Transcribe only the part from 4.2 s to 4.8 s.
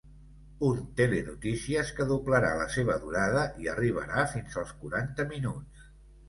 fins als